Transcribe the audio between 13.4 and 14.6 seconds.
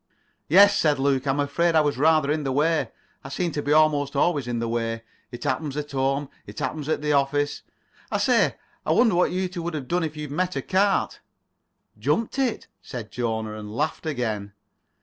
and laughed again.